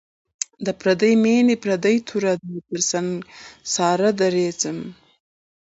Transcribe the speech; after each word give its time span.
د 0.65 0.67
پردۍ 0.79 1.13
میني 1.23 1.55
پردی 1.63 1.97
تور 2.07 2.23
دی 2.47 2.57
تر 2.67 2.79
سنگساره 2.91 4.09
درځم 4.19 4.79